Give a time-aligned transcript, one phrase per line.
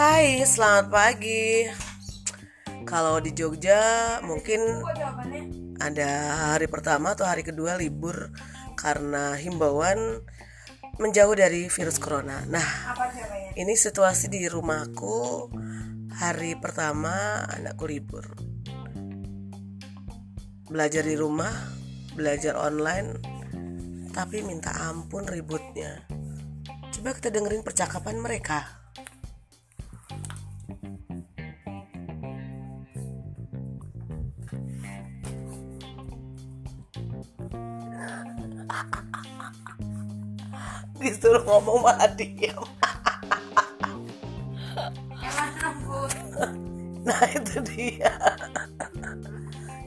[0.00, 1.68] Hai, selamat pagi.
[2.88, 4.80] Kalau di Jogja mungkin
[5.76, 6.10] ada
[6.56, 8.32] hari pertama atau hari kedua libur
[8.80, 10.24] karena himbauan
[10.96, 12.48] menjauh dari virus corona.
[12.48, 12.64] Nah,
[13.60, 15.52] ini situasi di rumahku
[16.16, 18.24] hari pertama anakku libur.
[20.64, 21.52] Belajar di rumah,
[22.16, 23.20] belajar online,
[24.16, 26.08] tapi minta ampun ributnya.
[26.88, 28.79] Coba kita dengerin percakapan mereka.
[41.00, 42.12] Disuruh ngomong malah
[45.64, 46.10] ampun.
[47.00, 48.12] Nah itu dia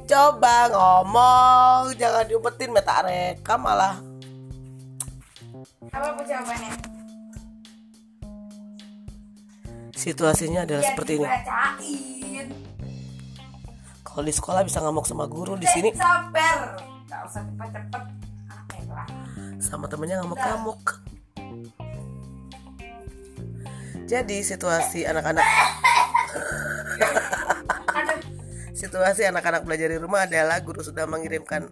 [0.10, 4.02] Coba ngomong Jangan diumpetin meta rekam malah
[5.94, 6.74] Apa jawabannya?
[9.94, 12.73] Situasinya adalah Ya, seperti ini dibacain.
[14.14, 16.78] Kalau di sekolah bisa ngamuk sama guru Di sini sabar.
[17.10, 18.04] Gak usah cepet-cepet.
[19.58, 21.02] Sama temennya ngamuk-ngamuk
[24.06, 25.42] Jadi situasi anak-anak.
[28.84, 31.72] Situasi anak-anak belajar di rumah adalah Guru sudah mengirimkan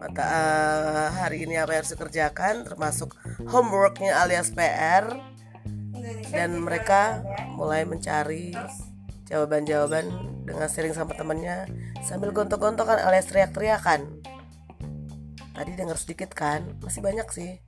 [0.00, 3.12] mata eh, hari ini apa yang harus dikerjakan Termasuk
[3.46, 5.04] homeworknya alias PR
[6.32, 7.52] dan mereka ada.
[7.54, 8.95] mulai mencari Terus
[9.26, 10.06] jawaban-jawaban
[10.46, 11.66] dengan sharing sama temennya
[12.06, 14.22] sambil gontok-gontokan alias teriak-teriakan.
[15.56, 17.58] Tadi dengar sedikit kan, masih banyak sih.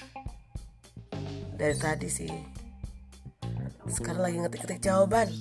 [1.59, 2.31] Dari tadi sih.
[3.89, 5.33] Sekarang lagi ngetik-ngetik jawaban.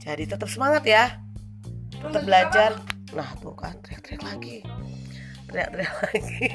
[0.00, 1.18] Jadi tetap semangat ya.
[1.90, 2.78] Tetap belajar.
[3.12, 4.56] Nah, tuh kan teriak-teriak lagi.
[5.50, 6.46] Teriak-teriak lagi.